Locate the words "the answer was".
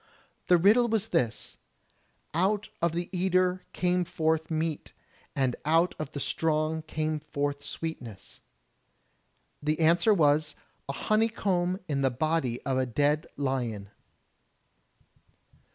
9.61-10.55